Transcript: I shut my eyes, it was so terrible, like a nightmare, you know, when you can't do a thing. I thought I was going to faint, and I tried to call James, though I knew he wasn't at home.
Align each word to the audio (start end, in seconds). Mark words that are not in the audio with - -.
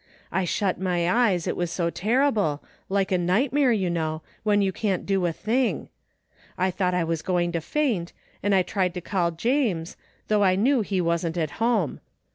I 0.31 0.45
shut 0.45 0.81
my 0.81 1.07
eyes, 1.07 1.45
it 1.45 1.55
was 1.55 1.69
so 1.69 1.91
terrible, 1.91 2.63
like 2.89 3.11
a 3.11 3.19
nightmare, 3.19 3.71
you 3.71 3.87
know, 3.87 4.23
when 4.41 4.59
you 4.63 4.71
can't 4.71 5.05
do 5.05 5.23
a 5.27 5.31
thing. 5.31 5.89
I 6.57 6.71
thought 6.71 6.95
I 6.95 7.03
was 7.03 7.21
going 7.21 7.51
to 7.51 7.61
faint, 7.61 8.11
and 8.41 8.55
I 8.55 8.63
tried 8.63 8.95
to 8.95 9.01
call 9.01 9.29
James, 9.29 9.95
though 10.27 10.43
I 10.43 10.55
knew 10.55 10.81
he 10.81 11.01
wasn't 11.01 11.37
at 11.37 11.51
home. 11.61 11.99